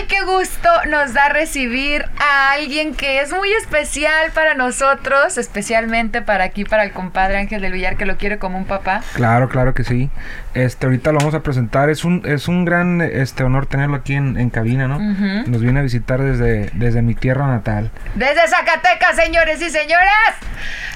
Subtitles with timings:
[0.00, 6.22] Ay, qué gusto nos da recibir a alguien que es muy especial para nosotros, especialmente
[6.22, 9.02] para aquí, para el compadre Ángel del Villar, que lo quiere como un papá.
[9.12, 10.08] Claro, claro que sí.
[10.54, 11.90] Este, ahorita lo vamos a presentar.
[11.90, 14.98] Es un, es un gran este honor tenerlo aquí en, en cabina, ¿no?
[14.98, 17.90] Nos viene a visitar desde, desde mi tierra natal.
[18.14, 20.34] Desde Zacatecas, señores y señoras,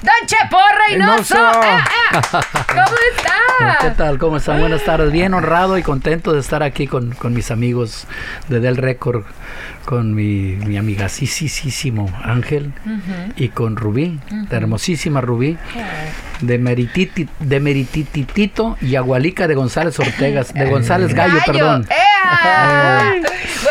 [0.01, 1.35] Don Chepo Reynoso.
[1.37, 2.41] Ah, ah.
[2.67, 3.77] ¿Cómo está?
[3.81, 4.17] ¿Qué tal?
[4.17, 4.59] ¿Cómo están?
[4.59, 5.11] Buenas tardes.
[5.11, 8.07] Bien honrado y contento de estar aquí con, con mis amigos
[8.49, 8.77] de Del
[9.85, 12.73] Con mi, mi amigasísimo Ángel
[13.35, 15.57] y con Rubí, la hermosísima Rubí,
[16.41, 21.87] de, Merititi, de Meritititito y Agualica de González Ortegas, de González Gallo, perdón.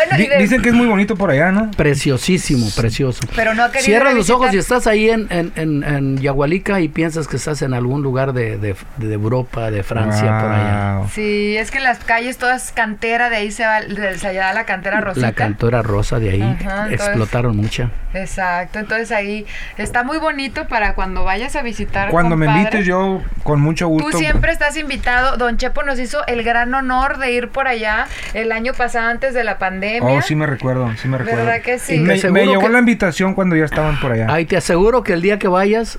[0.05, 0.09] ¡Ea!
[0.11, 1.71] bueno, y Di- de- Dicen que es muy bonito por allá, ¿no?
[1.73, 3.21] Preciosísimo, precioso.
[3.35, 6.81] Pero no ha querido Cierra los ojos y estás ahí en, en, en, en Yagualica
[6.81, 11.01] y piensas que estás en algún lugar de, de, de Europa, de Francia, por allá.
[11.13, 14.65] Sí, es que las calles todas cantera, de ahí se va, de- se da la
[14.65, 15.27] cantera rosita.
[15.29, 17.91] La cantora rosa de ahí Ajá, entonces- explotaron mucha.
[18.13, 19.45] Exacto, entonces ahí
[19.77, 22.11] está muy bonito para cuando vayas a visitar.
[22.11, 24.11] Cuando me invites yo, con mucho gusto.
[24.11, 25.37] Tú siempre estás invitado.
[25.37, 29.35] Don Chepo nos hizo el gran honor de ir por allá el año pasado antes
[29.35, 29.94] de la pandemia.
[30.03, 31.45] Oh, sí me recuerdo, sí me recuerdo.
[31.45, 31.95] ¿Verdad que sí?
[31.95, 34.27] Y me, me llegó que- la invitación cuando ya estaban por allá.
[34.31, 35.99] Ay, te aseguro que el día que vayas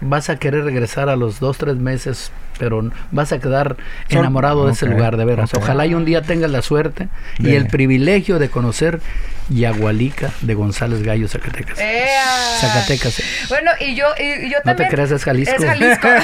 [0.00, 3.76] vas a querer regresar a los dos, tres meses, pero vas a quedar
[4.10, 5.52] enamorado de ese lugar, de veras.
[5.54, 9.00] Ojalá y un día tengas la suerte y el privilegio de conocer
[9.48, 11.78] Yagualica de González Gallo, Zacatecas.
[11.78, 12.24] ¡Ea!
[12.60, 13.22] Zacatecas.
[13.48, 14.88] Bueno, y yo, y, yo No te también.
[14.90, 15.54] creas, es Jalisco.
[15.56, 16.08] Es Jalisco.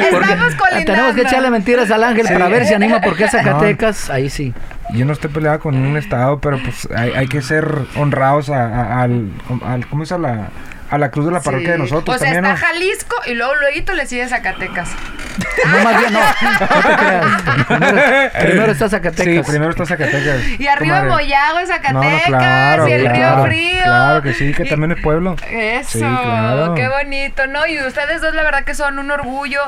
[0.00, 0.84] Estamos colindando.
[0.92, 2.32] tenemos que echarle mentiras al ángel Sí.
[2.32, 4.10] para ver si anima porque es Zacatecas.
[4.10, 4.52] Ahí sí.
[4.94, 8.66] Yo no estoy peleado con ningún estado, pero pues hay, hay que ser honrados a,
[8.66, 9.30] a- al,
[9.64, 10.04] al- ¿cómo?
[10.10, 10.48] A la,
[10.90, 12.66] a la cruz de la parroquia de nosotros O sea, también, está ¿no?
[12.74, 14.90] Jalisco y luego luego le sigue Zacatecas.
[15.66, 16.20] No, más bien, no.
[16.20, 17.42] No te creas.
[17.66, 19.24] Primero, primero está Zacatecas.
[19.46, 20.48] Sí, primero está Zacatecas.
[20.58, 21.04] Y arriba.
[21.04, 23.82] Moyago, Zacatecas, No, no, claro, y el claro, Río Frío.
[23.84, 25.36] Claro que sí, que Y- también es pueblo.
[25.50, 26.74] Eso, Sí, claro.
[26.74, 27.66] qué bonito, ¿no?
[27.66, 29.60] Y ustedes dos, la verdad que son un orgullo,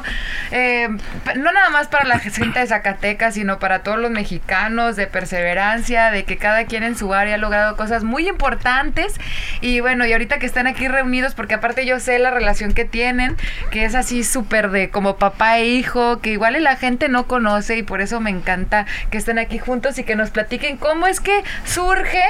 [0.51, 0.89] eh,
[1.37, 6.11] no nada más para la gente de Zacatecas, sino para todos los mexicanos, de perseverancia,
[6.11, 9.15] de que cada quien en su área ha logrado cosas muy importantes.
[9.61, 12.85] Y bueno, y ahorita que están aquí reunidos, porque aparte yo sé la relación que
[12.85, 13.37] tienen,
[13.71, 17.79] que es así súper de como papá e hijo, que igual la gente no conoce
[17.79, 21.21] y por eso me encanta que estén aquí juntos y que nos platiquen cómo es
[21.21, 22.23] que surge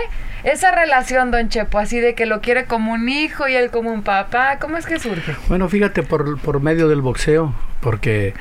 [0.45, 3.93] esa relación, don Chepo, así de que lo quiere como un hijo y él como
[3.93, 4.59] un papá.
[4.59, 5.35] ¿Cómo es que surge?
[5.49, 8.35] Bueno, fíjate, por, por medio del boxeo, porque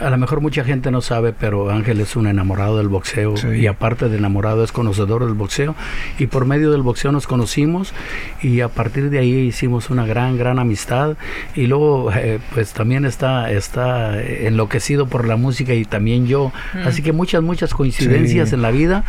[0.00, 3.48] a lo mejor mucha gente no sabe, pero Ángel es un enamorado del boxeo Sí.
[3.48, 5.74] y aparte de enamorado es conocedor del boxeo
[6.18, 7.92] y por medio del boxeo nos conocimos
[8.42, 11.16] y a partir de ahí hicimos una gran, gran amistad
[11.54, 16.50] y luego eh, pues también está, está enloquecido por la música y también yo,
[16.84, 18.54] así que muchas, muchas coincidencias Sí.
[18.54, 19.04] en la vida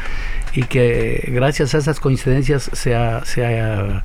[0.54, 3.24] y que gracias a esas coincidencias se ha...
[3.26, 4.04] Se ha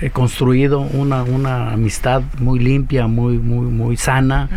[0.00, 4.48] he construido una, una amistad muy limpia, muy, muy, muy sana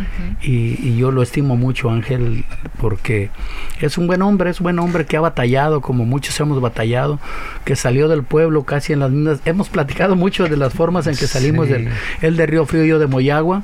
[0.42, 2.46] y, y yo lo estimo mucho, Ángel,
[2.80, 3.32] porque
[3.80, 7.20] es un buen hombre, es un buen hombre que ha batallado, como muchos hemos batallado,
[7.66, 9.40] que salió del pueblo casi en las mismas.
[9.46, 11.74] Hemos platicado mucho de las formas en que salimos, Sí.
[11.74, 11.90] del,
[12.22, 13.62] él de Río Frío, yo de Moyagua,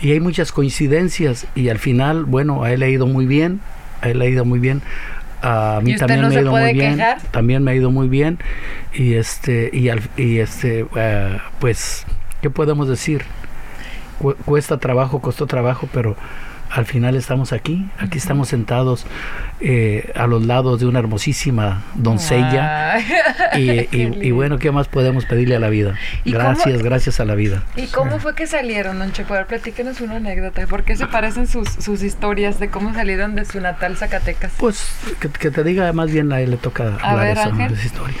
[0.00, 3.60] y hay muchas coincidencias y al final, bueno, a él le ha ido muy bien,
[4.02, 4.82] a él le ha ido muy bien.
[5.40, 7.18] A mí ¿Y usted también no me ha ido muy bien quejar?
[7.30, 8.38] también me ha ido muy bien
[8.92, 12.06] y este y, al- y este eh, pues
[12.42, 13.22] qué podemos decir
[14.18, 16.16] Cu- cuesta trabajo costó trabajo pero
[16.70, 19.06] al final estamos aquí aquí estamos sentados
[19.60, 22.98] eh, a los lados de una hermosísima doncella.
[23.56, 27.20] Y, y- y bueno qué más podemos pedirle a la vida ¿Y cómo- gracias gracias
[27.20, 27.62] a la vida.
[27.76, 29.34] ¿Y cómo fue que salieron, don Chepo?
[29.34, 30.66] A ver, platíquenos una anécdota.
[30.66, 34.52] ¿Por qué se parecen sus, sus historias de cómo salieron de su natal Zacatecas?
[34.58, 34.88] pues
[35.20, 38.16] que, que te diga más bien a él le toca A hablar ver, esa historia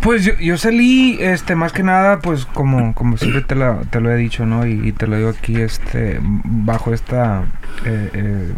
[0.00, 4.00] Pues yo, yo salí, este, más que nada, pues como, como siempre te lo, te
[4.00, 4.66] lo he dicho, ¿no?
[4.66, 7.44] Y, y te lo digo aquí, este, bajo esta
[7.84, 8.52] eh, eh,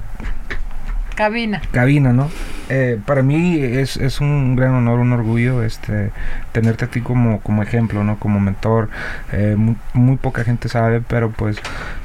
[1.14, 1.60] Cabina.
[1.72, 2.30] cabina, ¿no?
[2.70, 6.12] Eh, para mí es, es un gran honor, un orgullo, este,
[6.52, 8.18] tenerte a ti como, como ejemplo, ¿no?
[8.18, 8.88] Como mentor.
[9.32, 11.58] Eh, muy, muy poca gente sabe, pero pues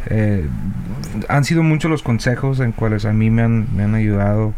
[0.07, 0.45] eh,
[1.29, 4.53] han sido muchos los consejos en cuales a mí me han, me han ayudado,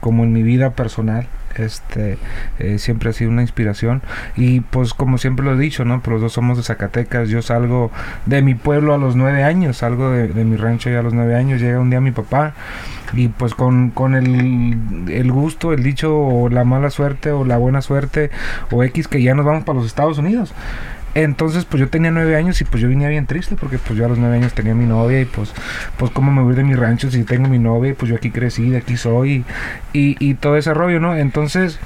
[0.00, 1.26] como en mi vida personal.
[1.58, 2.18] Este
[2.58, 4.02] eh, siempre ha sido una inspiración
[4.36, 7.42] y pues como siempre lo he dicho no pues los dos somos de Zacatecas yo
[7.42, 7.90] salgo
[8.26, 11.14] de mi pueblo a los nueve años salgo de, de mi rancho ya a los
[11.14, 12.54] nueve años llega un día mi papá
[13.12, 17.56] y pues con, con el, el, gusto, el dicho o la mala suerte o la
[17.56, 18.30] buena suerte
[18.70, 20.52] o X que ya nos vamos para los Estados Unidos.
[21.16, 24.04] Entonces, pues yo tenía nueve años y pues yo venía bien triste porque pues yo
[24.04, 25.50] a los nueve años tenía mi novia y pues,
[25.96, 28.30] pues cómo me voy de mi rancho si tengo mi novia y pues yo aquí
[28.30, 29.42] crecí, de aquí soy
[29.94, 31.16] y, y, y todo ese rollo, ¿no?
[31.16, 31.78] Entonces,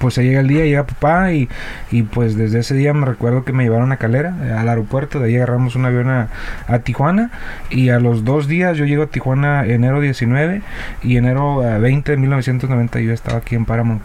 [0.00, 1.48] pues se llega el día, llega papá y,
[1.90, 5.18] y, pues desde ese día me recuerdo que me llevaron a Calera, eh, al aeropuerto,
[5.18, 6.28] de ahí agarramos un avión a,
[6.66, 7.30] a, Tijuana
[7.70, 10.60] y a los dos días yo llego a Tijuana enero 19
[11.02, 14.02] y enero 20 de 1990 yo estaba aquí en Paramount,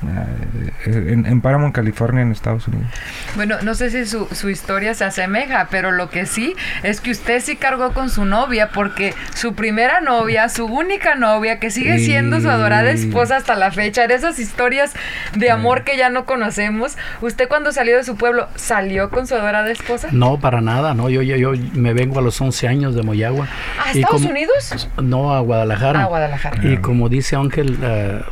[0.85, 2.88] eh, en, en, Paramount, California, en Estados Unidos.
[3.35, 7.12] Bueno, no sé si su, su historia se asemeja, pero lo que sí es que
[7.12, 12.00] usted sí cargó con su novia porque su primera novia, su única novia, que sigue
[12.00, 14.94] siendo su adorada esposa hasta la fecha, de esas historias
[15.35, 16.95] de amor que ya no conocemos.
[17.21, 20.09] ¿Usted cuando salió de su pueblo salió con su adorada esposa?
[20.11, 21.09] No, para nada, no.
[21.09, 23.47] Yo, yo, yo me vengo a los 11 años de Moyagua.
[23.83, 24.89] ¿A Estados como, Unidos?
[25.01, 26.03] No, a Guadalajara.
[26.03, 26.65] A Guadalajara.
[26.65, 28.23] Y como dice Ángel, uh,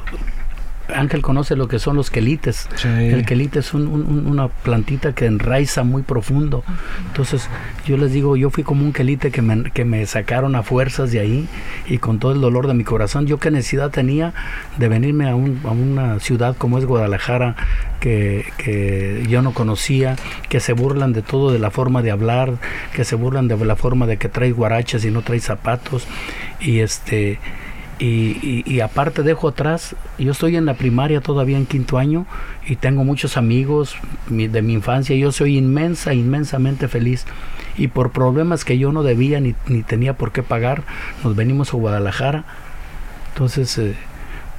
[0.93, 2.67] Ángel conoce lo que son los quelites.
[2.75, 2.87] Sí.
[2.87, 6.63] El quelite es un, un, una plantita que enraiza muy profundo.
[7.07, 7.49] Entonces,
[7.85, 11.11] yo les digo, yo fui como un quelite que me, que me sacaron a fuerzas
[11.11, 11.47] de ahí
[11.87, 13.27] y con todo el dolor de mi corazón.
[13.27, 14.33] Yo qué necesidad tenía
[14.77, 17.55] de venirme a, un, a una ciudad como es Guadalajara,
[17.99, 20.15] que, que, yo no conocía,
[20.49, 22.53] que se burlan de todo, de la forma de hablar,
[22.93, 26.07] que se burlan de la forma de que traes guaraches y no traes zapatos.
[26.59, 27.39] Y este
[27.99, 28.05] y,
[28.41, 32.25] y, y, aparte dejo atrás, yo estoy en la primaria todavía en quinto año
[32.65, 33.95] y tengo muchos amigos
[34.27, 37.25] mi, de mi infancia, yo soy inmensa, inmensamente feliz.
[37.77, 40.83] Y por problemas que yo no debía ni, ni tenía por qué pagar,
[41.23, 42.43] nos venimos a Guadalajara,
[43.33, 43.95] entonces eh,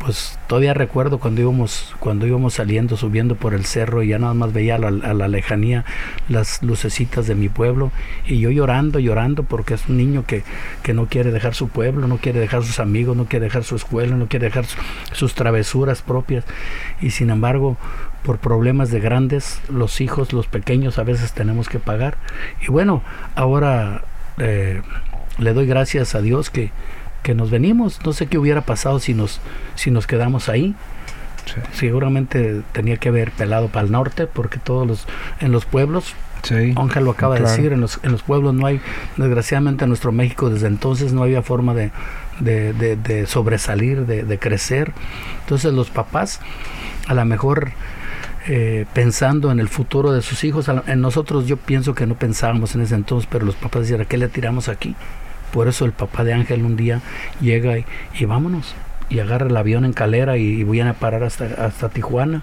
[0.05, 4.35] pues todavía recuerdo cuando íbamos cuando íbamos saliendo subiendo por el cerro y ya nada
[4.35, 5.85] más veía a la, lejanía
[6.29, 7.93] las lucecitas de mi pueblo
[8.27, 10.43] y yo llorando llorando porque es un niño que,
[10.83, 13.77] que no quiere dejar su pueblo no quiere dejar sus amigos no quiere dejar su
[13.77, 14.77] escuela no quiere dejar su,
[15.13, 16.45] sus travesuras propias.
[17.01, 17.77] Y sin embargo
[18.25, 22.17] por problemas de grandes los hijos los pequeños a veces tenemos que pagar.
[22.61, 23.03] Y bueno
[23.37, 24.03] ahora
[24.39, 24.83] eh,
[25.39, 26.73] le doy gracias a Dios que
[27.23, 28.01] que nos venimos.
[28.05, 29.41] No sé qué hubiera pasado si nos,
[29.75, 30.75] si nos quedamos ahí.
[31.47, 31.61] Sí.
[31.73, 35.07] Seguramente tenía que haber pelado para el norte, porque todos los,
[35.41, 37.51] en los pueblos, sí, Ángel lo acaba claro.
[37.51, 38.81] de decir, en los, en los pueblos no hay,
[39.17, 41.91] desgraciadamente en nuestro México desde entonces no había forma de,
[42.41, 44.93] de, de, de sobresalir, de, crecer.
[45.41, 46.41] Entonces los papás,
[47.09, 47.73] a lo mejor
[48.47, 52.75] eh, pensando en el futuro de sus hijos, en nosotros yo pienso que no pensábamos
[52.75, 54.95] en ese entonces, pero los papás decían, ¿a qué le tiramos aquí?
[55.53, 57.01] Por eso el papá de Ángel un día
[57.41, 57.85] llega y,
[58.19, 58.75] y vámonos.
[59.11, 62.43] Y agarra el avión en calera y, y viene a parar hasta, hasta Tijuana.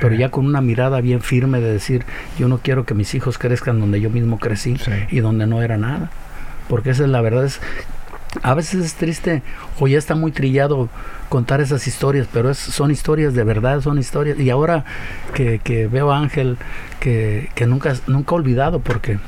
[0.00, 2.04] Pero ya con una mirada bien firme de decir,
[2.38, 4.92] yo no quiero que mis hijos crezcan donde yo mismo crecí Sí.
[5.10, 6.10] y donde no era nada.
[6.68, 7.44] Porque esa es la verdad.
[7.44, 7.60] Es,
[8.42, 9.42] a veces es triste
[9.80, 10.88] o ya está muy trillado
[11.28, 14.38] contar esas historias, pero es, son historias de verdad, son historias.
[14.38, 14.84] Y ahora
[15.34, 16.58] que, que veo a Ángel,
[17.00, 19.18] que, que nunca, nunca he olvidado, porque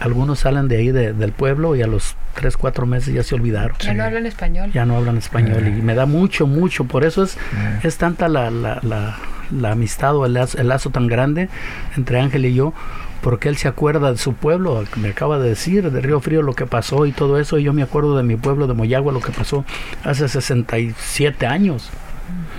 [0.00, 3.34] algunos salen de ahí de, del pueblo y a los 3, 4 meses ya se
[3.34, 3.76] olvidaron.
[3.80, 4.70] Ya no hablan español.
[4.72, 5.76] Ya no hablan español Eh.
[5.78, 6.84] y me da mucho, mucho.
[6.84, 7.80] Por eso es, Eh.
[7.82, 9.16] es tanta la, la, la,
[9.50, 11.48] la amistad o el lazo, el lazo tan grande
[11.96, 12.74] entre Ángel y yo,
[13.22, 16.52] porque él se acuerda de su pueblo, me acaba de decir, de Río Frío lo
[16.54, 19.20] que pasó y todo eso, y yo me acuerdo de mi pueblo de Moyagua, lo
[19.20, 19.64] que pasó
[20.04, 21.88] hace 67 años,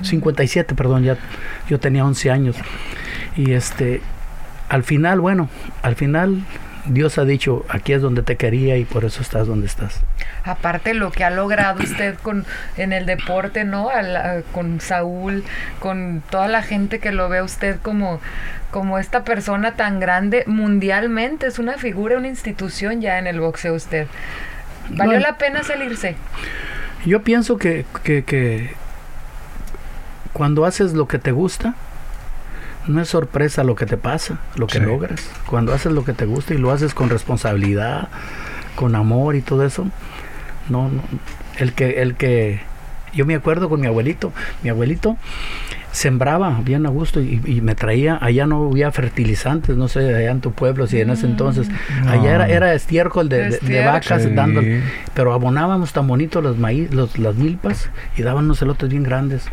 [0.02, 1.18] 57, perdón, ya
[1.70, 2.56] yo tenía 11 años.
[3.36, 4.02] Y este,
[4.70, 5.50] al final, bueno,
[5.84, 6.42] al final
[6.90, 10.00] Dios ha dicho, aquí es donde te quería y por eso estás donde estás.
[10.44, 12.46] Aparte lo que ha logrado usted con
[12.78, 13.90] en el deporte, ¿no?
[13.90, 15.44] A la- con Saúl,
[15.80, 18.20] con toda la gente que lo ve a usted como
[18.72, 23.74] como esta persona tan grande mundialmente, es una figura, una institución ya en el boxeo
[23.74, 24.08] usted.
[24.90, 25.20] ¿Valió Bueno.
[25.28, 26.16] la pena salirse?
[27.06, 28.72] Yo pienso que, que, que
[30.34, 31.76] cuando haces lo que te gusta,
[32.88, 34.86] no es sorpresa lo que te pasa, lo que Sí.
[34.86, 35.22] logras.
[35.46, 38.08] Cuando haces lo que te gusta y lo haces con responsabilidad,
[38.76, 39.88] con amor y todo eso,
[40.70, 41.02] no, no
[41.58, 42.62] el que, el que,
[43.14, 44.32] yo me acuerdo con mi abuelito,
[44.64, 45.18] mi abuelito
[45.92, 50.30] sembraba bien a gusto y, y me traía, allá no había fertilizantes, no sé, allá
[50.32, 51.70] en tu pueblo, si en ese entonces,
[52.04, 52.12] No.
[52.12, 54.30] allá era, era estiércol de, de- vacas Sí.
[54.30, 54.62] dando,
[55.16, 59.46] pero abonábamos tan bonito los maíz, los, las milpas y daban unos elotes bien grandes.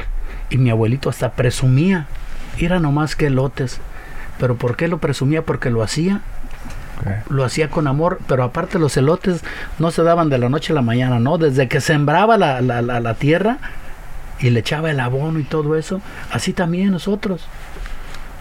[0.50, 2.06] Y mi abuelito hasta presumía,
[2.58, 3.80] era nomás que elotes.
[4.38, 5.42] Pero ¿por qué lo presumía?
[5.42, 6.20] Porque lo hacía,
[7.28, 9.42] lo hacía con amor, pero aparte los elotes
[9.78, 11.38] no se daban de la noche a la mañana, ¿no?
[11.38, 13.58] Desde que sembraba la, la, la, la tierra
[14.40, 16.00] y le echaba el abono y todo eso,
[16.32, 17.46] así también nosotros.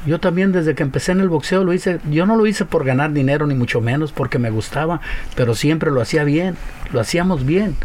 [0.05, 2.83] Yo también desde que empecé en el boxeo lo hice, yo no lo hice por
[2.83, 4.99] ganar dinero ni mucho menos porque me gustaba,
[5.35, 6.57] pero siempre lo hacía bien,
[6.91, 7.77] lo hacíamos bien.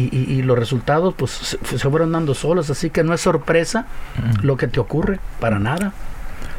[0.00, 3.20] Y, y- y los resultados pues se, se fueron dando solos, así que no es
[3.20, 3.86] sorpresa
[4.42, 5.92] lo que te ocurre, para nada.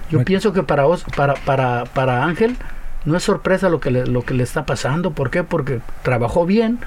[0.10, 2.58] Yo pienso que para, Os- para, para, para Ángel
[3.06, 5.12] no es sorpresa lo que, le, lo que le está pasando.
[5.12, 5.44] ¿Por qué?
[5.44, 6.80] Porque trabajó bien,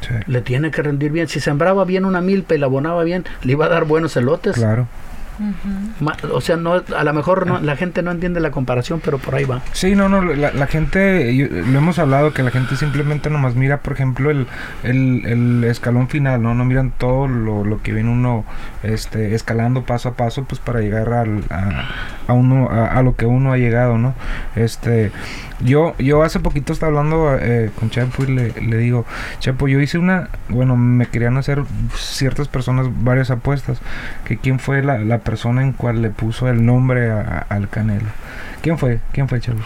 [0.00, 1.28] Sí, le tiene que rendir bien.
[1.28, 4.54] Si sembraba bien una milpa y la abonaba bien, le iba a dar buenos elotes.
[4.56, 4.86] claro.
[6.30, 9.34] O sea, no, a lo mejor no- la gente no entiende la comparación, pero por
[9.34, 9.62] ahí va.
[9.72, 13.54] Sí, no, no, la, la gente, yo- lo hemos hablado, que la gente simplemente nomás
[13.54, 14.46] mira, por ejemplo, el,
[14.82, 16.54] el, el escalón final, ¿no?
[16.54, 18.44] No miran todo lo, lo que viene uno
[18.82, 21.88] este, escalando paso a paso, pues para llegar al, a,
[22.28, 24.14] a uno, a, lo que uno ha llegado, ¿no?
[24.56, 25.10] Este,
[25.60, 29.04] yo, yo hace poquito estaba hablando eh, con Chepo y le, le digo,
[29.38, 31.62] Chepo, yo hice una, bueno, me querían hacer
[31.96, 33.80] ciertas personas varias apuestas,
[34.24, 37.68] que quién fue la, la persona en cual le puso el nombre a- a- al
[37.68, 38.06] Canelo.
[38.62, 39.00] ¿Quién fue?
[39.12, 39.58] ¿Quién fue, Chepo?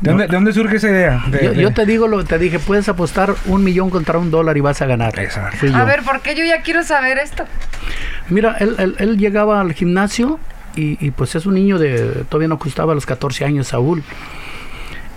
[0.00, 0.10] ¿De, No.
[0.12, 1.22] dónde, de dónde surge esa idea?
[1.28, 4.30] De- Yo, de- yo te digo, lo te dije, puedes apostar un millón contra un
[4.30, 5.18] dólar y vas a ganar.
[5.18, 5.66] Exacto.
[5.74, 7.44] A ver, ¿por qué yo ya quiero saber esto?
[8.30, 10.38] Mira, él, él- él llegaba al gimnasio
[10.74, 14.02] y, y, pues es un niño de, todavía no costaba los 14 años, Saúl.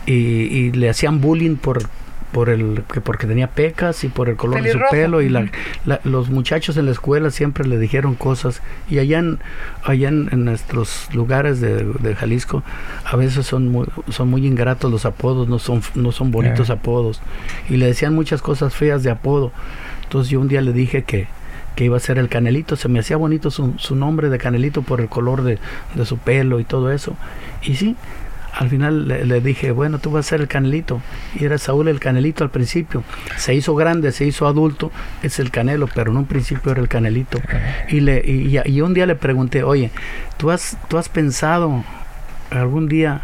[0.06, 1.84] Y, y le hacían bullying por
[2.32, 4.92] por el que porque tenía pecas y por el color de su Pelirrojo.
[4.92, 5.48] pelo y la,
[5.86, 9.40] la- los muchachos en la escuela siempre le dijeron cosas y allá en
[9.84, 12.64] allá en, en nuestros lugares de, de Jalisco
[13.06, 16.74] a veces son muy, son muy ingratos los apodos no son no son bonitos Eh.
[16.74, 17.22] apodos
[17.70, 19.52] y le decían muchas cosas feas de apodo
[20.04, 21.28] entonces yo un día le dije que
[21.76, 24.82] que iba a ser el Canelito, se me hacía bonito su, su nombre de Canelito
[24.82, 25.60] por el color de,
[25.96, 27.16] de su pelo y todo eso.
[27.64, 27.96] Y sí,
[28.54, 31.02] al final le, le dije, bueno, tú vas a ser el Canelito.
[31.40, 33.04] Y era Saúl el Canelito al principio.
[33.38, 34.92] Se hizo grande, se hizo adulto,
[35.24, 37.40] es el Canelo, pero en un principio era el Canelito.
[37.90, 39.92] Y, le, y, y- y un día le pregunté, oye,
[40.38, 41.84] ¿tú has, tú has pensado
[42.52, 43.22] algún día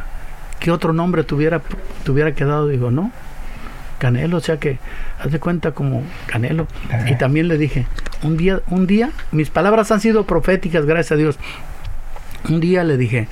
[0.59, 1.61] qué otro nombre tuviera,
[2.03, 2.67] tuviera quedado?
[2.67, 3.11] Digo, no,
[3.99, 4.77] Canelo, o sea que
[5.19, 6.67] haz de cuenta como Canelo.
[7.07, 7.87] Y también le dije,
[8.23, 11.37] un día, un día, mis palabras han sido proféticas, gracias a Dios.
[12.49, 13.27] Un día le dije,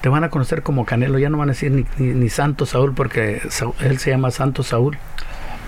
[0.00, 2.66] te van a conocer como Canelo, ya no van a decir ni, ni, ni Santo
[2.66, 4.96] Saúl, porque Saúl- él se llama Santo Saúl,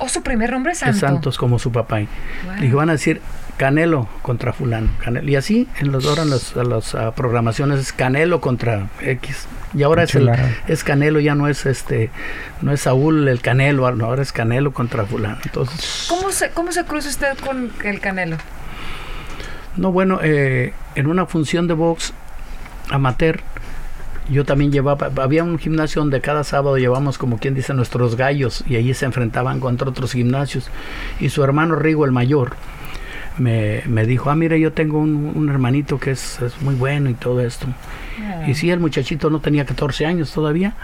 [0.02, 0.94] ¿O su primer nombre es Santo?
[0.94, 2.00] es Santos como su papá.
[2.00, 2.08] Y
[2.46, 2.54] Wow.
[2.60, 3.20] dije, van a decir
[3.58, 4.88] Canelo contra fulano.
[5.04, 5.28] Canelo.
[5.28, 9.46] Y así, en los, ahora en las, en las, ah, programaciones es Canelo contra X.
[9.74, 10.30] Y ahora es, el,
[10.68, 12.08] es Canelo, ya no es este,
[12.62, 15.36] no es Saúl el Canelo, ahora es Canelo contra fulano.
[15.44, 18.38] Entonces, ¿Cómo se, ¿Cómo se cruza usted con el Canelo?
[19.76, 22.14] No, bueno, eh, en una función de box
[22.90, 23.40] amateur,
[24.30, 28.64] yo también llevaba, había un gimnasio donde cada sábado llevamos, como quien dice, nuestros gallos
[28.68, 30.70] y allí se enfrentaban contra otros gimnasios.
[31.20, 32.52] Y su hermano Rigo, el mayor,
[33.38, 37.10] me, me dijo, ah, mire, yo tengo un, un hermanito que es, es muy bueno
[37.10, 37.66] y todo esto.
[38.46, 40.74] Y sí, el muchachito no tenía 14 años todavía.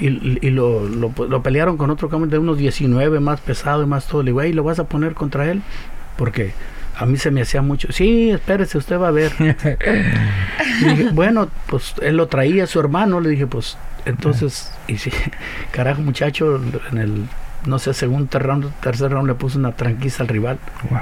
[0.00, 0.06] Y,
[0.46, 4.06] y lo, lo, lo pelearon con otro cabrón de unos 19, más pesado y más
[4.06, 4.22] todo.
[4.22, 5.60] Le digo, "Ey, ¿lo vas a poner contra él?
[6.16, 6.52] Porque
[6.96, 7.92] a mí se me hacía mucho.
[7.92, 9.32] Sí, espérese, usted va a ver.
[10.80, 13.20] Y dije, bueno, pues él lo traía su hermano.
[13.20, 15.10] Le dije, pues entonces, y sí,
[15.70, 17.28] carajo, muchacho, en el,
[17.66, 20.58] no sé, segundo round, tercer round le puso una tranquiza al rival.
[20.90, 21.00] Wow.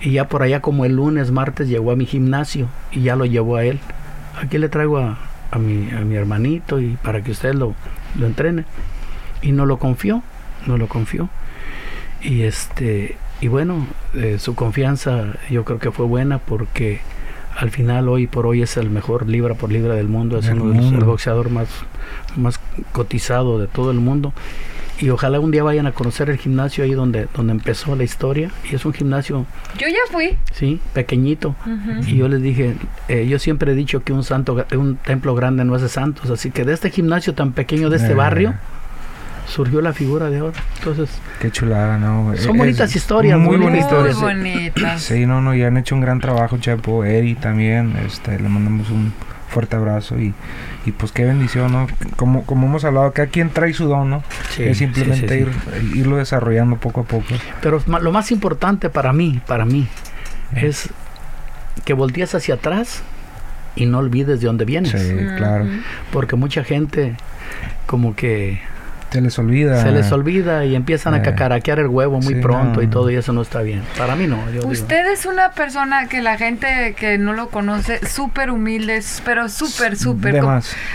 [0.00, 3.24] Y ya por allá como el lunes, martes llegó a mi gimnasio y ya lo
[3.24, 3.78] llevó a él.
[4.40, 5.18] Aquí le traigo a,
[5.50, 7.74] a mi, a mi hermanito y para que usted lo,
[8.18, 8.64] lo entrene.
[9.42, 10.22] Y no lo confió,
[10.66, 11.28] no lo confió.
[12.20, 17.00] Y este, y bueno, eh, su confianza yo creo que fue buena porque
[17.58, 20.60] al final hoy por hoy es el mejor libra por libra del mundo, es Del
[20.60, 21.06] uno de los- el mundo.
[21.06, 21.68] boxeador más,
[22.36, 22.60] más
[22.92, 24.32] cotizado de todo el mundo.
[25.00, 28.50] Y ojalá un día vayan a conocer el gimnasio ahí donde, donde empezó la historia.
[28.68, 29.46] Y es un gimnasio
[29.78, 30.36] Yo ya fui.
[30.52, 31.54] Sí, pequeñito.
[32.06, 32.74] Y yo les dije,
[33.08, 36.50] eh, yo siempre he dicho que un santo, un templo grande no hace santos, así
[36.50, 38.14] que de este gimnasio tan pequeño de este Eh.
[38.14, 38.54] barrio
[39.48, 40.58] surgió la figura de ahora.
[40.78, 41.08] Entonces,
[41.40, 42.34] Qué chulada, ¿no?
[42.36, 44.20] Son Es bonitas historias, Muy muy bonitas Muy historias.
[44.20, 45.02] bonitas.
[45.02, 48.90] Sí, no, no, ya han hecho un gran trabajo, Chepo, Eri también, este, le mandamos
[48.90, 49.12] un
[49.48, 50.34] fuerte abrazo y,
[50.84, 51.86] y pues qué bendición, ¿no?
[52.16, 54.22] Como, como hemos hablado, cada quien trae su don, ¿no?
[54.50, 55.86] Sí, es simplemente sí, sí.
[55.90, 57.24] Ir, irlo desarrollando poco a poco.
[57.62, 59.88] pero lo más importante para mí, para mí,
[60.54, 60.90] es
[61.84, 63.02] que voltees hacia atrás
[63.76, 64.90] y no olvides de dónde vienes.
[64.90, 65.66] Sí, claro.
[66.12, 67.14] Porque mucha gente
[67.86, 68.60] como que
[69.10, 69.82] Se les olvida.
[69.82, 71.22] se les olvida y empiezan a Eh.
[71.22, 73.82] cacaraquear el huevo muy Sí, pronto y todo y eso no está bien.
[73.96, 74.44] Para mí no.
[74.46, 74.68] yo digo.
[74.68, 79.96] Usted es una persona que la gente que no lo conoce, súper humilde, pero súper,
[79.96, 80.42] súper.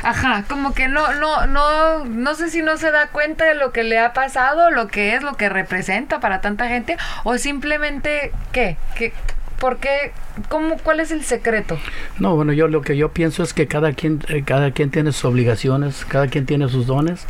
[0.03, 3.71] Ajá, como que no, no, no, no sé si no se da cuenta de lo
[3.71, 8.31] que le ha pasado, lo que es, lo que representa para tanta gente, o simplemente,
[8.51, 8.77] ¿qué?
[8.95, 9.13] ¿Qué?
[9.59, 10.11] ¿Por qué?
[10.49, 11.79] ¿Cómo, ¿Cuál es el secreto?
[12.19, 15.11] No, bueno, yo lo que yo pienso es que cada quien, eh, cada quien tiene
[15.13, 17.25] sus obligaciones, cada quien tiene sus dones.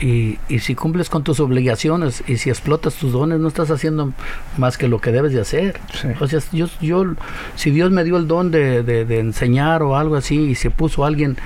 [0.00, 4.12] Y, y, si cumples con tus obligaciones y si explotas tus dones, no estás haciendo
[4.56, 5.80] más que lo que debes de hacer.
[5.92, 6.08] Sí.
[6.20, 7.04] O sea, yo, yo,
[7.56, 10.70] si Dios me dio el don de, de, de enseñar o algo así y se
[10.70, 11.36] puso alguien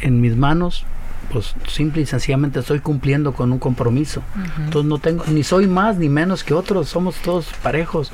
[0.00, 0.84] en mis manos,
[1.32, 4.22] pues simple y sencillamente estoy cumpliendo con un compromiso.
[4.36, 4.64] Uh-huh.
[4.64, 8.12] Entonces no tengo, ni soy más ni menos que otros, somos todos parejos.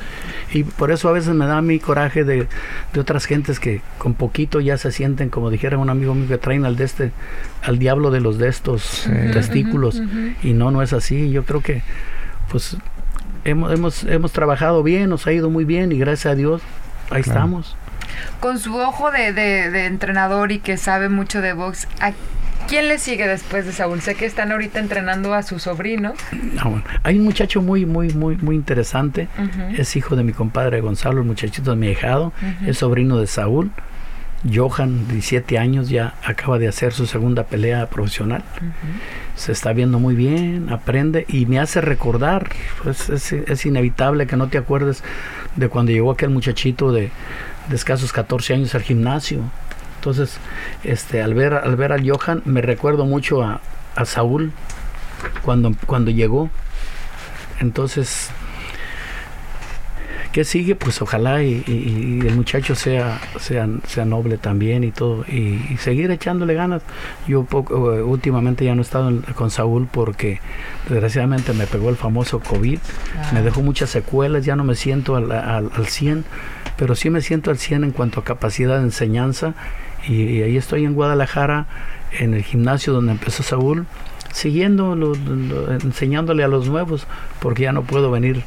[0.52, 2.46] Y por eso a veces me da mi coraje de,
[2.92, 6.38] de, otras gentes que con poquito ya se sienten, como dijera un amigo mío, que
[6.38, 7.12] traen al de este,
[7.62, 9.10] al diablo de los de estos sí.
[9.32, 9.96] testículos.
[9.96, 10.34] Uh-huh.
[10.42, 11.30] Y no, no es así.
[11.30, 11.82] Yo creo que
[12.50, 12.76] pues
[13.44, 16.62] hemos, hemos, hemos trabajado bien, nos ha ido muy bien y gracias a Dios
[17.10, 17.40] ahí claro.
[17.40, 17.76] estamos.
[18.40, 22.12] Con su ojo de, de, de entrenador y que sabe mucho de box, ¿a
[22.68, 24.02] ¿Quién le sigue después de Saúl?
[24.02, 26.12] Sé que están ahorita entrenando a su sobrino.
[26.52, 29.26] No, bueno, hay un muchacho muy, muy, muy, muy interesante.
[29.38, 29.80] Uh -huh.
[29.80, 32.26] Es hijo de mi compadre Gonzalo, el muchachito de mi hijado.
[32.26, 32.68] Uh -huh.
[32.68, 33.70] Es sobrino de Saúl.
[34.52, 38.44] Johan, 17 años, ya acaba de hacer su segunda pelea profesional.
[38.60, 38.70] Uh -huh.
[39.34, 42.50] Se está viendo muy bien, aprende y me hace recordar.
[42.82, 45.02] Pues es, es, inevitable que no te acuerdes
[45.56, 47.10] de cuando llegó aquel muchachito de,
[47.70, 49.40] de escasos 14 años al gimnasio.
[49.98, 50.38] Entonces,
[50.84, 53.60] este, al ver, al ver al Johan, me recuerdo mucho a,
[53.96, 54.52] a Saúl
[55.42, 56.50] cuando, cuando llegó.
[57.58, 58.30] Entonces,
[60.30, 60.76] ¿qué sigue?
[60.76, 65.24] Pues ojalá y, y, y el muchacho sea, sea, sea, noble también y todo.
[65.26, 66.82] Y, y seguir echándole ganas.
[67.26, 67.74] Yo poco,
[68.04, 70.40] últimamente ya no he estado en, con Saúl porque
[70.88, 72.78] desgraciadamente me pegó el famoso COVID.
[73.16, 73.30] Ah.
[73.34, 76.24] Me dejó muchas secuelas, ya no me siento al, al, al 100,
[76.76, 79.54] pero sí me siento al 100 en cuanto a capacidad de enseñanza
[80.08, 81.66] y, y, ahí estoy en Guadalajara,
[82.18, 83.86] en el gimnasio donde empezó Saúl,
[84.32, 87.06] siguiendo, lo, lo, enseñándole a los nuevos,
[87.40, 88.42] porque ya no puedo venir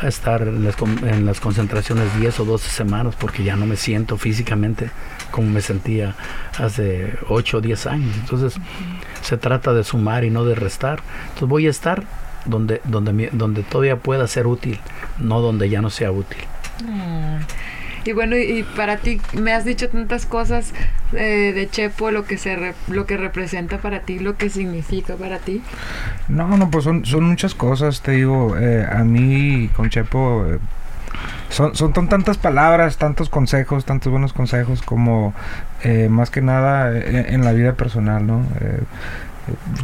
[0.00, 3.76] a estar en las, en las, concentraciones 10 o 12 semanas, porque ya no me
[3.76, 4.90] siento físicamente
[5.30, 6.14] como me sentía
[6.58, 8.16] hace 8 o 10 años.
[8.18, 9.22] Entonces, uh -huh.
[9.22, 11.00] se trata de sumar y no de restar.
[11.28, 12.04] Entonces, voy a estar
[12.44, 14.78] donde, donde, donde todavía pueda ser útil,
[15.18, 16.40] no donde ya no sea útil.
[16.84, 17.38] Uh
[18.06, 20.72] y bueno, y para ti me has dicho tantas cosas
[21.12, 25.16] eh, de Chepo, lo que se re, lo que representa para ti, lo que significa
[25.16, 25.62] para ti.
[26.28, 30.58] No, no, pues son, son muchas cosas, te digo, eh, a mí con Chepo eh,
[31.48, 35.34] son, son, tantas palabras, tantos consejos, tantos buenos consejos como
[36.10, 38.42] más que nada en, la vida personal, ¿no?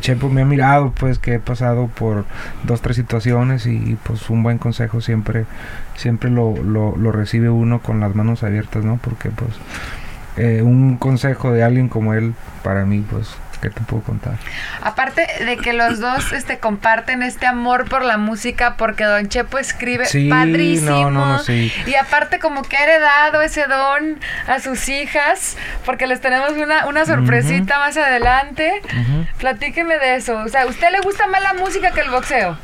[0.00, 2.24] Chepo me ha mirado pues que he pasado por
[2.64, 5.46] dos tres situaciones y, pues un buen consejo siempre
[5.96, 9.50] siempre lo, lo, lo, recibe uno con las manos abiertas no porque pues
[10.36, 13.28] eh, un consejo de alguien como él para mí pues
[13.62, 14.38] ¿Qué te puedo contar?
[14.82, 19.56] Aparte de que los dos este, comparten este amor por la música, porque Don Chepo
[19.56, 20.90] escribe sí, padrísimo.
[20.90, 21.72] No, no, no, sí.
[21.86, 26.86] Y aparte como que ha heredado ese don a sus hijas, porque les tenemos una,
[26.86, 27.86] una sorpresita uh -huh.
[27.86, 28.82] más adelante.
[28.84, 29.26] Uh -huh.
[29.38, 30.38] Platíqueme de eso.
[30.38, 32.58] O sea, ¿a usted le gusta más la música que el boxeo?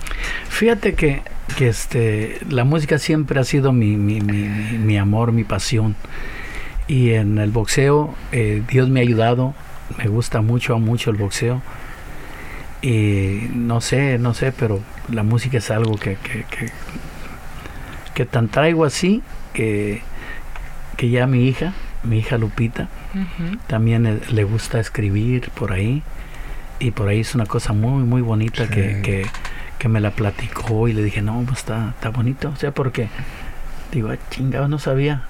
[0.49, 1.23] Fíjate que,
[1.57, 5.95] que este, la música siempre ha sido mi, mi, mi, mi amor, mi pasión.
[6.89, 9.55] Y en el boxeo eh, Dios me ha ayudado
[9.97, 11.63] me gusta mucho, mucho el boxeo.
[12.81, 16.71] Y no sé, no sé, pero la música es algo que, que, que,
[18.15, 19.23] que tan traigo así
[19.53, 20.03] que,
[20.97, 21.73] que ya mi hija,
[22.05, 23.59] mi hija Lupita, uh -huh.
[23.67, 26.03] también le gusta escribir por ahí.
[26.81, 28.71] Y por ahí es una cosa muy, muy bonita sí.
[28.73, 29.27] que, que,
[29.81, 32.51] que, me la platicó y le dije, no, pues está, está bonito.
[32.51, 33.09] O sea, porque
[33.91, 35.23] digo, ah, chingado, no sabía.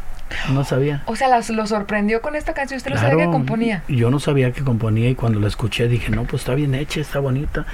[0.52, 1.02] No sabía.
[1.06, 2.76] O sea, las, lo sorprendió con esta canción.
[2.78, 3.82] ¿Usted claro, no sabía que componía?
[3.88, 7.00] Yo no sabía que componía y cuando la escuché dije, no, pues está bien hecha,
[7.00, 7.66] está bonita.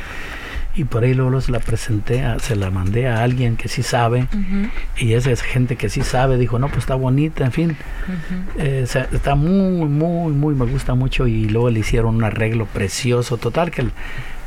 [0.77, 3.85] Y por ahí luego se la presenté, a, se la mandé a alguien que sí
[3.85, 4.27] sabe.
[4.33, 4.71] Uh -huh.
[4.97, 6.37] Y esa es gente que sí sabe.
[6.37, 7.71] Dijo, no, pues está bonita, en fin.
[7.71, 8.65] Uh -huh.
[8.65, 11.29] eh, o sea, está muy, muy, muy, me gusta mucho.
[11.29, 13.37] Y luego le hicieron un arreglo precioso.
[13.37, 13.87] Total, que,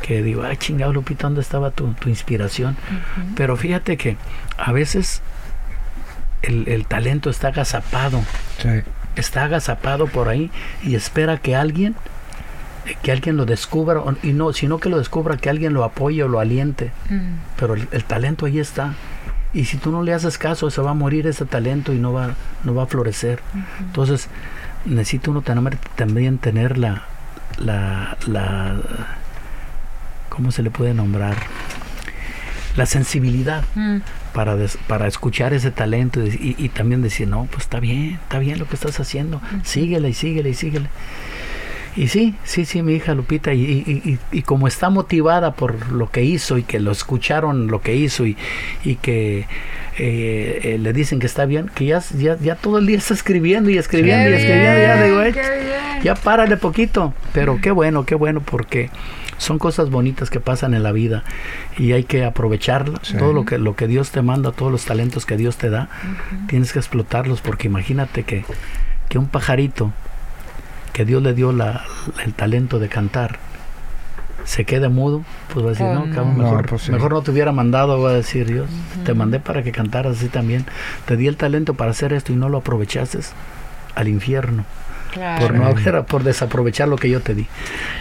[0.01, 2.75] que digo, ay, chingado, Lupita, ¿dónde estaba tu, tu inspiración?
[2.75, 3.35] Uh -huh.
[3.37, 4.17] Pero fíjate que
[4.57, 5.21] a veces
[6.41, 8.21] el, el talento está agazapado.
[8.61, 8.69] Sí.
[9.15, 10.51] Está agazapado por ahí
[10.83, 11.95] y espera que alguien
[13.01, 16.27] que alguien lo descubra y no, sino que lo descubra que alguien lo apoye o
[16.27, 16.91] lo aliente.
[17.09, 17.33] Mm.
[17.59, 18.93] Pero el, el, talento ahí está.
[19.53, 22.13] Y si tú no le haces caso, se va a morir ese talento y no
[22.13, 23.41] va, no va a florecer.
[23.53, 23.63] Uh -huh.
[23.81, 24.29] Entonces,
[24.85, 27.03] necesita uno tener, también tener la,
[27.57, 28.77] la, la,
[30.29, 31.35] ¿cómo se le puede nombrar?
[32.75, 33.63] La sensibilidad.
[33.75, 33.97] Mm
[34.37, 38.59] para, des, para escuchar ese talento y, también decir, no, pues está bien, está bien
[38.59, 40.89] lo que estás haciendo, síguele y síguele y síguele.
[41.95, 46.11] Y sí, sí, sí, mi hija Lupita, y, y- y- como está motivada por lo
[46.11, 48.37] que hizo y que lo escucharon lo que hizo y,
[48.83, 49.47] y que
[49.97, 53.15] eh, eh, le dicen que está bien, que ya, ya, ya todo el día está
[53.15, 56.03] escribiendo y escribiendo y escribiendo, ya digo, "Eh, qué bien".
[56.03, 58.91] ya párale poquito, pero qué bueno, qué bueno, porque
[59.37, 61.23] son cosas bonitas que pasan en la vida
[61.77, 63.13] y hay que aprovecharlas.
[63.17, 65.89] Todo lo que, lo que Dios te manda, todos los talentos que Dios te da,
[66.47, 68.45] tienes que explotarlos, porque imagínate que,
[69.09, 69.91] que un pajarito
[70.93, 71.83] que Dios le dio la,
[72.25, 73.37] el talento de cantar
[74.45, 75.23] se quede mudo,
[75.53, 76.15] pues va a decir, Oh, no, no.
[76.15, 76.91] cabrón, No, mejor, pues sí.
[76.91, 78.69] mejor no te hubiera mandado, va a decir Dios.
[79.03, 80.65] Te mandé para que cantaras así también.
[81.05, 83.19] Te di el talento para hacer esto y no lo aprovechaste
[83.93, 84.63] al infierno
[85.17, 85.47] Claro.
[85.47, 87.47] por no haber, por desaprovechar lo que yo te di.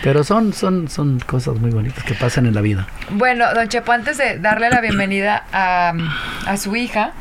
[0.03, 2.87] Pero son, son, son cosas muy bonitas que pasan en la vida.
[3.11, 5.93] Bueno, don Chepo, antes de darle la bienvenida a,
[6.47, 7.13] a su hija,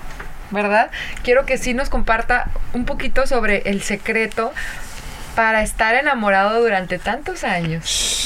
[0.52, 0.92] ¿verdad?
[1.24, 4.54] Quiero que sí nos comparta un poquito sobre el secreto
[5.36, 8.25] para estar enamorado durante tantos años.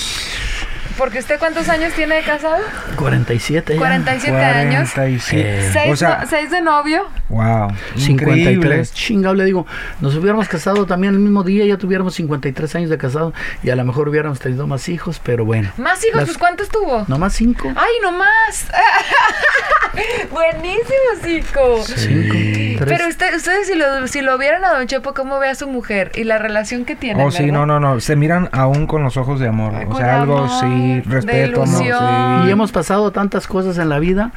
[1.00, 2.58] Porque usted cuántos años tiene de casado?
[2.98, 3.80] 47 ya.
[3.80, 4.92] 47 años.
[4.94, 5.42] 47.
[5.42, 7.08] Eh, Seis, o sea, no- seis de novio.
[7.30, 7.70] wow.
[7.96, 8.10] 53.
[8.10, 8.86] Increíble.
[8.94, 9.66] Chingado, le digo,
[10.02, 13.34] nos hubiéramos casado también el mismo día, ya tuviéramos 53 años de casado
[13.64, 15.72] y a lo mejor hubiéramos tenido más hijos, pero bueno.
[15.78, 17.06] Más hijos, Las- pues ¿cuántos tuvo?
[17.08, 17.70] Nomás cinco.
[17.76, 18.68] ¡Ay, no más!
[20.32, 20.84] Buenísimo.
[21.24, 21.84] Cinco.
[21.86, 22.78] Tres.
[22.86, 25.68] Pero usted, ustedes si lo, si lo vieran a Don Chepo, ¿cómo ve a su
[25.68, 27.26] mujer y la relación que tienen?
[27.26, 27.54] Oh, sí, verdad?
[27.60, 28.00] no, no, no.
[28.00, 29.74] Se miran aún con los ojos de amor.
[29.76, 31.76] Ay, o sea, algo amor, sí, de respeto, amor.
[31.76, 32.42] ilusión.
[32.44, 32.48] Sí.
[32.48, 34.32] Y hemos pasado tantas cosas en la vida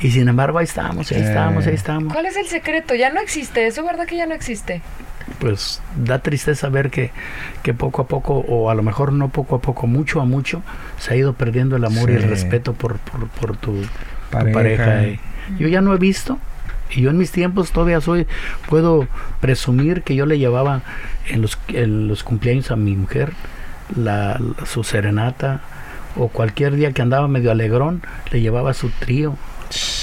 [0.00, 1.24] y sin embargo ahí estamos, ahí Sí.
[1.24, 2.12] estamos, ahí estamos.
[2.12, 2.94] ¿Cuál es el secreto?
[2.94, 4.82] Ya no existe, eso verdad que ya no existe.
[5.40, 7.10] Pues da tristeza ver que,
[7.62, 10.62] que poco a poco, o a lo mejor no poco a poco, mucho a mucho,
[10.98, 13.88] se ha ido perdiendo el amor y el respeto por, por, por tu, tu
[14.30, 14.52] Pareja.
[14.54, 15.04] pareja.
[15.04, 15.20] eh.
[15.58, 16.38] Yo ya no he visto,
[16.90, 18.26] y yo en mis tiempos todavía soy,
[18.68, 19.06] puedo
[19.40, 20.80] presumir que yo le llevaba
[21.28, 23.32] en los, en los cumpleaños a mi mujer
[23.96, 25.60] la, la- su serenata,
[26.18, 29.36] o cualquier día que andaba medio alegrón, le llevaba su trío.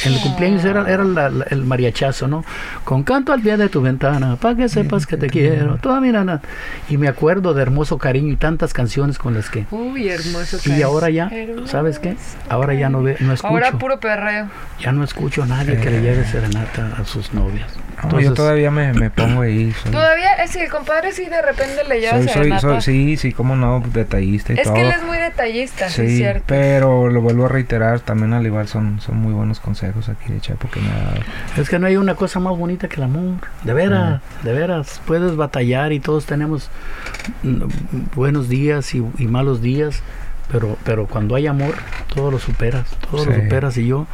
[0.06, 2.44] En el cumpleaños era, era la- la- el mariachazo, ¿no?
[2.84, 6.12] Con canto al pie de tu ventana, para que sepas que te quiero, toda mi
[6.12, 6.42] nana.
[6.90, 9.66] Y me acuerdo de hermoso cariño y tantas canciones con las que...
[9.72, 10.58] Uy, hermoso.
[10.58, 10.86] Y cariño.
[10.88, 11.32] ahora ya,
[11.66, 12.16] ¿sabes qué?
[12.50, 13.52] Ahora ya no, ve, no escucho.
[13.54, 14.48] Ahora puro perreo.
[14.80, 17.68] Ya no escucho a nadie que le lleve serenata a sus novias.
[18.12, 19.72] No, yo todavía me, me pongo ahí.
[19.82, 22.62] Soy, Todavía, es que el compadre sí de repente le lleva soy, serenata.
[22.62, 24.74] soy- sí, sí, cómo no, detallista y es todo.
[24.76, 26.44] que él es muy detallista, sí, es cierto.
[26.46, 30.40] pero lo vuelvo a reiterar, también al igual son, son muy buenos consejos aquí de
[30.42, 31.20] Chapo que me ha dado.
[31.58, 33.36] Es que no hay una cosa más bonita que el amor.
[33.64, 35.02] De veras, de veras.
[35.06, 36.70] Puedes batallar y todos tenemos
[37.44, 37.64] mm,
[38.16, 40.02] buenos días y, y malos días.
[40.52, 41.74] Pero, pero cuando hay amor,
[42.14, 42.86] todo lo superas.
[43.10, 43.78] Todo lo superas.
[43.78, 44.06] Y yo,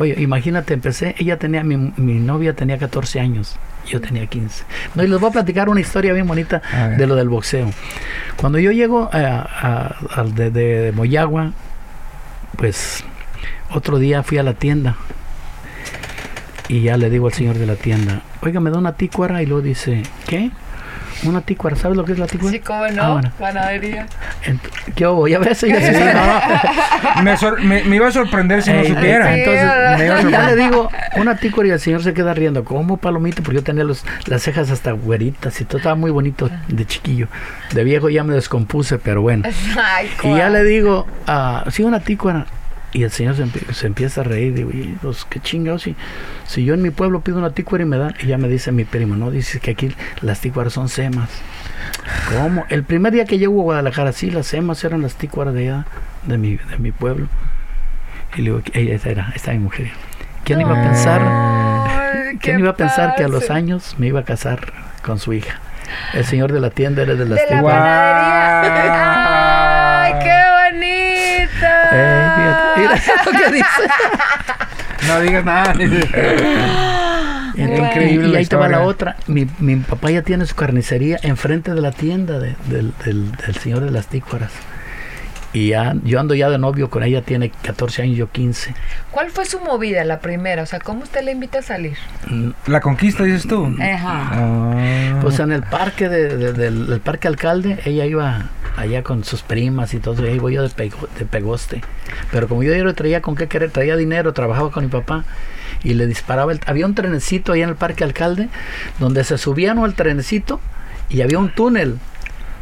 [0.00, 1.14] oye, imagínate, empecé.
[1.18, 3.56] Ella tenía, mi, mi novia tenía 14 años.
[3.86, 4.64] Yo tenía 15.
[4.94, 6.62] No, y les voy a platicar una historia bien bonita
[6.96, 7.70] de lo del boxeo.
[8.36, 11.52] Cuando yo llego a, a- de Moyagua,
[12.56, 13.04] pues
[13.74, 14.96] otro día fui a la tienda
[16.68, 19.46] y ya le digo al señor de la tienda, oiga, me da una tícuara y
[19.46, 20.50] luego dice, ¿qué?
[21.24, 22.50] Una tícuara, ¿sabes lo que es la tícuara?
[22.52, 23.30] Sí, cómo no, Ah, bueno.
[24.44, 25.28] Ent- ¿Qué hubo?
[25.28, 25.62] ¿Ya ves?
[25.62, 25.92] Ella sí,
[27.16, 27.22] no.
[27.22, 29.32] me, sor- me- me iba a sorprender si no supiera.
[29.32, 29.40] sí.
[29.40, 32.64] Entonces, Me iba a ya le digo, una tícora y el señor se queda riendo.
[32.64, 33.42] ¿Cómo palomito?
[33.44, 37.28] Porque yo tenía los, las cejas hasta güeritas y todo estaba muy bonito de chiquillo.
[37.72, 39.44] De viejo ya me descompuse, pero bueno.
[39.80, 42.46] Ay, Y ya le digo, ah, sí, una tícuara.
[42.94, 44.52] Y el señor se, empie- se empieza a reír.
[44.54, 45.82] Digo, "Y, pues qué chingados.
[45.82, 45.96] Si,
[46.46, 48.14] si yo en mi pueblo pido una tícuara y me dan.
[48.22, 51.30] Y ya me dice mi primo, no, dice que aquí las tícuaras son semas.
[52.36, 52.64] ¿Cómo?
[52.68, 55.86] El primer día que llego a Guadalajara, sí, las semas eran las tícuaras de allá,
[56.26, 57.28] de mi, de mi pueblo.
[58.34, 59.90] Y le digo, ella esa era, esta es mi mujer.
[60.44, 61.20] ¿Quién iba a pensar?
[61.24, 65.32] Ay, ¿Quién iba a pensar que a los años me iba a casar con su
[65.32, 65.60] hija?
[66.14, 68.66] El señor de la tienda era de las De la tícuaras.
[68.68, 69.18] panadería.
[71.92, 72.72] ¡Ay, qué bonita!
[72.74, 73.66] Eh, fíjate, mira lo que dice.
[75.08, 75.72] No digas nada.
[77.54, 79.16] Entonces, Increíble y ahí te va la otra.
[79.26, 83.54] Mi, mi papá ya tiene su carnicería enfrente de la tienda de- del, del- del
[83.56, 84.52] señor de las tícuaras.
[85.52, 88.74] Y ya, yo ando ya de novio con ella, tiene 14 años, yo 15.
[89.10, 90.62] ¿Cuál fue su movida, la primera?
[90.62, 91.98] O sea, ¿cómo usted le invita a salir?
[92.66, 93.66] La conquista, dices tú.
[93.82, 94.30] Ajá.
[94.32, 95.18] Ah.
[95.20, 98.38] Pues en el parque de- de- del, del parque alcalde, ella iba
[98.76, 100.68] allá con sus primas y todo, y ahí voy yo de,
[101.18, 101.82] de pegoste.
[102.30, 105.24] Pero como yo no traía con qué querer, traía dinero, trabajaba con mi papá
[105.82, 106.52] y le disparaba.
[106.52, 108.48] El, había un trenecito ahí en el parque alcalde
[108.98, 110.60] donde se subían al trenecito
[111.08, 111.98] y había un túnel.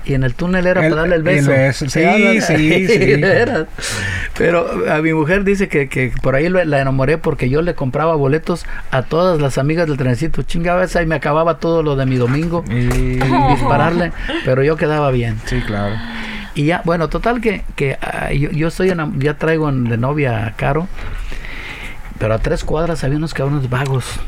[0.05, 1.85] Y en el túnel era El- para darle el el beso.
[1.89, 2.01] sí,
[2.41, 2.41] sí,
[2.89, 3.17] sí.
[3.21, 3.67] Veras.
[4.37, 8.15] Pero a mi mujer dice que, que por ahí la enamoré porque yo le compraba
[8.15, 10.43] boletos a todas las amigas del trenecito.
[10.43, 13.19] Chingaba esa y me acababa todo lo de mi domingo Y-
[13.51, 14.13] dispararle,
[14.45, 15.37] pero yo quedaba bien.
[15.45, 15.95] Sí, claro.
[16.55, 17.97] Y ya, bueno, total que, que
[18.39, 20.89] yo, yo estoy enam- ya traigo de novia a Caro,
[22.19, 24.19] pero a tres cuadras había unos cabrones vagos.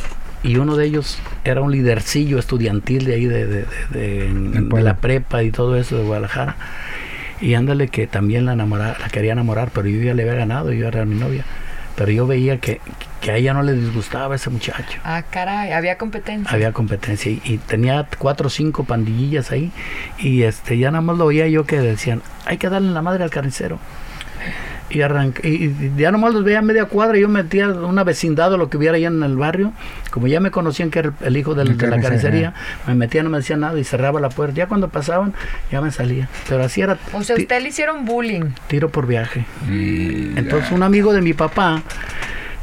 [0.43, 4.97] Y uno de ellos era un lidercillo estudiantil de ahí, de, de, de- de- la
[4.97, 6.57] prepa y todo eso de Guadalajara.
[7.41, 10.73] Y ándale que también la, enamora- la quería enamorar, pero yo ya le había ganado,
[10.73, 11.45] yo era mi novia.
[11.95, 12.81] Pero yo veía que,
[13.21, 14.99] que a ella no le disgustaba ese muchacho.
[15.05, 16.51] Ah, caray, había competencia.
[16.53, 19.71] Había competencia y, y tenía cuatro o cinco pandillillas ahí
[20.19, 23.25] y este ya nada más lo oía yo que decían hay que darle la madre
[23.25, 23.79] al carnicero
[24.93, 28.53] y arranqué y, ya nomás los veía a media cuadra y yo metía una vecindad
[28.53, 29.73] o lo que hubiera ahí en el barrio
[30.11, 32.55] como ya me conocían que era el hijo de la carnicería
[32.87, 35.33] me metía no me decían nada y cerraba la puerta ya cuando pasaban
[35.71, 38.51] ya me salía pero así era O sea, usted le hicieron bullying.
[38.69, 39.45] tiro por viaje
[40.37, 41.83] entonces un amigo de mi papá,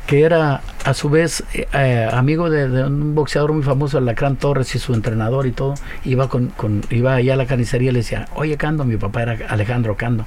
[0.07, 4.37] que era a su vez eh, eh, amigo de, de un boxeador muy famoso, Alacrán
[4.37, 7.93] Torres y su entrenador y todo, iba con, con- iba allá a la carnicería y
[7.93, 10.25] le decía, oye Cando, mi papá era Alejandro Cando.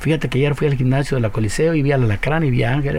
[0.00, 2.62] Fíjate que ayer fui al gimnasio de la Coliseo y vi al Alacrán y vi
[2.62, 2.98] a Ángel,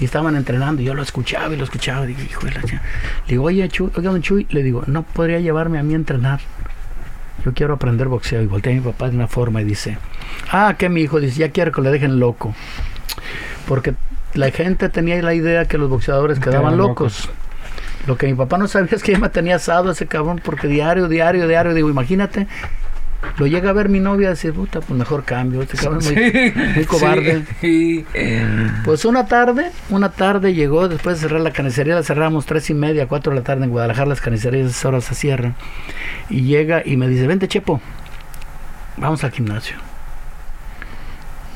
[0.00, 0.82] y estaban entrenando.
[0.82, 2.04] y Yo lo escuchaba y lo escuchaba.
[2.04, 2.88] Y digo, hijo de la chingada".
[3.26, 5.96] Le digo, oye, Chuy, oiga, don Chuy, le digo, no podría llevarme a mí a
[5.96, 6.40] entrenar.
[7.44, 8.42] Yo quiero aprender boxeo.
[8.42, 9.98] Y volteé a mi papá de una forma y dice,
[10.50, 12.54] ah, que mi hijo dice, ya quiero que le dejen loco.
[13.66, 13.94] Porque
[14.34, 17.28] la gente tenía la idea que los boxeadores quedaban Quedaban locos.
[18.06, 20.66] Lo que mi papá no sabía es que ya me tenía asado ese cabrón porque
[20.66, 22.46] diario, diario, diario, digo, imagínate,
[23.36, 26.12] lo llega a ver mi novia y decir, puta, pues mejor cambio, este cabrón es
[26.12, 27.44] muy, muy cobarde.
[27.60, 28.04] Sí.
[28.84, 32.74] Pues una tarde, una tarde llegó, después de cerrar la carnicería, la cerramos tres y
[32.74, 35.54] media, cuatro de la tarde en Guadalajara, las carnicerías a esas horas se cierran.
[36.30, 37.80] Y llega y me dice, vente Chepo,
[38.96, 39.76] vamos al gimnasio.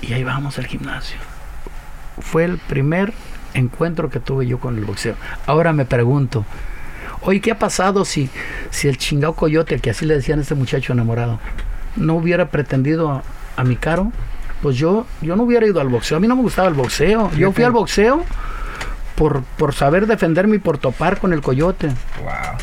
[0.03, 1.19] Y ahí vamos al gimnasio.
[2.21, 3.13] Fue el primer
[3.55, 5.15] encuentro que tuve yo con el boxeo.
[5.47, 6.45] Ahora me pregunto,
[7.25, 8.31] oye, ¿qué ha pasado si,
[8.71, 11.39] si el chingado coyote, que así le decían a este muchacho enamorado,
[11.97, 13.23] no hubiera pretendido a,
[13.57, 14.13] a mi caro?
[14.63, 16.17] Pues yo, yo no hubiera ido al boxeo.
[16.19, 17.31] A mí no me gustaba el boxeo.
[17.33, 18.25] Yo fui al boxeo
[19.17, 21.89] por, por saber defenderme y por topar con el coyote.
[22.23, 22.57] Wow.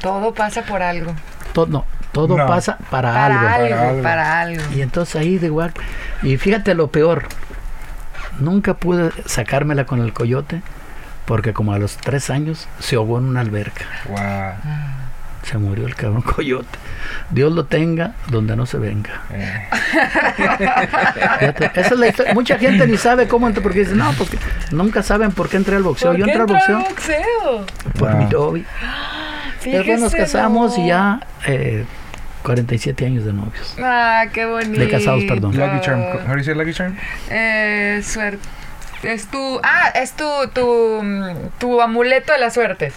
[0.00, 1.12] Todo pasa por algo.
[1.52, 2.46] Todo, no, todo No.
[2.46, 3.66] pasa para, Para algo.
[3.66, 4.02] algo, Para algo.
[4.02, 4.62] para algo.
[4.74, 5.72] Y entonces ahí de igual.
[6.22, 7.24] Y fíjate lo peor.
[8.38, 10.62] Nunca pude sacármela con el coyote
[11.26, 13.84] porque como a los tres años se ahogó en una alberca.
[14.08, 14.18] Wow.
[15.42, 16.78] Se murió el cabrón coyote.
[17.30, 19.22] Dios lo tenga donde no se venga.
[19.32, 19.68] Eh,
[21.38, 22.34] Fíjate, esa es la historia.
[22.34, 24.38] Mucha gente ni sabe cómo entró porque dice, no, porque
[24.70, 26.12] nunca saben por qué entré al boxeo.
[26.12, 27.18] ¿Por Yo qué entré al entró al boxeo
[27.58, 27.66] boxeo?
[27.98, 28.18] por Wow.
[28.18, 28.64] mi novia.
[29.64, 31.84] Después nos casamos y ya eh,
[32.42, 33.76] 47 años de novios.
[33.82, 34.78] Ah, qué bonito.
[34.78, 35.56] De casados, perdón.
[35.56, 36.02] lucky charm.
[36.38, 36.96] You say lucky charm?
[37.30, 38.38] Eh, suerte.
[39.02, 39.60] Es tu.
[39.62, 41.02] Ah, es tu, tu,
[41.58, 42.92] tu amuleto de la suerte.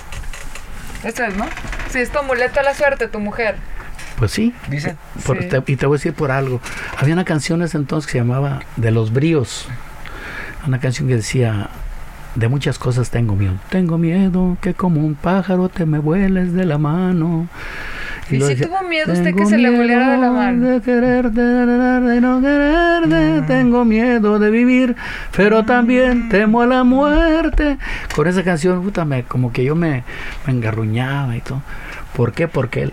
[1.03, 1.45] Eso es, ¿no?
[1.89, 3.55] Sí, es tu amuleto de la suerte, tu mujer.
[4.17, 4.53] Pues sí.
[4.69, 4.95] Dice.
[5.25, 5.49] Por- Sí.
[5.49, 6.61] te- y te voy a decir por algo.
[6.97, 9.67] Había una canción en ese entonces que se llamaba De los Bríos.
[10.67, 11.69] Una canción que decía,
[12.35, 13.53] de muchas cosas tengo miedo.
[13.69, 17.47] Tengo miedo que como un pájaro te me vueles de la mano.
[18.29, 20.67] ¿Y si tuvo miedo usted que "Tengo se le volviera de la miedo mano?
[20.69, 24.95] De quererte, de no quererte, tengo miedo de vivir,
[25.35, 27.77] pero también temo a la muerte.
[28.15, 30.03] Con esa canción, puta, me, como que yo me,
[30.47, 31.61] me engarruñaba y todo.
[32.15, 32.47] ¿Por qué?
[32.47, 32.91] Porque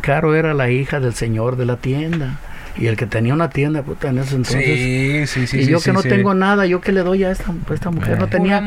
[0.00, 2.38] Caro era la hija del señor de la tienda.
[2.76, 4.64] Y el que tenía una tienda, puta, en ese entonces.
[4.64, 5.58] Sí, sí, sí.
[5.60, 6.08] y sí, yo sí, que no sí.
[6.08, 8.58] tengo nada, yo que le doy a esta, a esta mujer, no tenía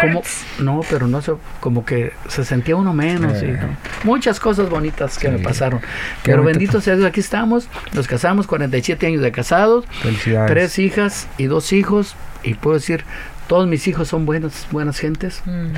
[0.00, 0.22] como
[0.60, 3.58] no, pero no sé, como que se sentía uno menos y Eh.
[3.60, 3.76] ¿no?
[4.04, 5.80] muchas cosas bonitas que me pasaron.
[5.80, 10.50] Qué Pero bendito sea Dios, aquí estamos, nos casamos 47 años de casados, Felicidades.
[10.50, 13.04] tres hijas y dos hijos y puedo decir
[13.48, 15.72] todos mis hijos son buenas buenas gentes Mm.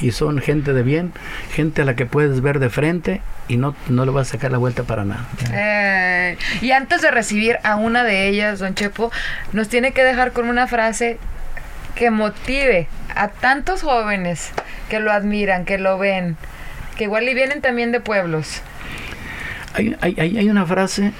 [0.00, 1.12] Y son gente de bien,
[1.52, 4.50] gente a la que puedes ver de frente y no no le vas a sacar
[4.50, 5.24] la vuelta para nada.
[5.52, 9.12] Eh, y antes de recibir a una de ellas, don Chepo,
[9.52, 11.18] nos tiene que dejar con una frase
[11.94, 14.50] que motive a tantos jóvenes
[14.90, 16.36] que lo admiran, que lo ven,
[16.96, 18.62] que igual y vienen también de pueblos.
[19.74, 21.12] Hay, hay, hay- hay una frase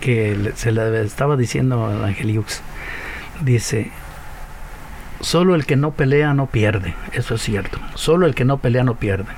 [0.00, 2.62] que se la estaba diciendo a Angeliux.
[3.42, 3.90] Dice,
[5.20, 6.94] solo el que no pelea no pierde.
[7.12, 7.78] Eso es cierto.
[7.94, 9.32] Solo el que no pelea no pierde.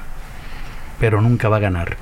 [0.98, 1.96] Pero nunca va a ganar.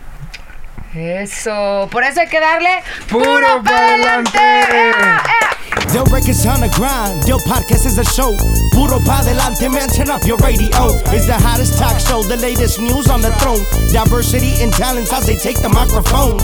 [0.94, 2.70] Eso, por eso hay que darle
[3.10, 4.30] ¡Puro puro para adelante.
[4.32, 5.94] pa'lante!
[5.94, 7.24] Yo records on the grind.
[7.26, 8.34] Yo podcast is a show.
[8.72, 9.88] Puro pa delante, man.
[9.88, 10.68] Turn up your radio.
[11.12, 12.22] It's the hottest talk show.
[12.22, 13.60] The latest news on the throne.
[13.92, 16.38] Diversity and talents as they take the microphone.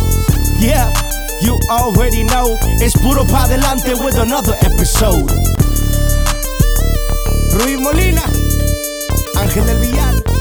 [0.61, 0.93] Yeah,
[1.41, 2.57] you already know.
[2.81, 5.33] It's Puro pa delante with another episode.
[7.55, 8.25] Rui Molina,
[9.37, 10.34] Ángel del Villar.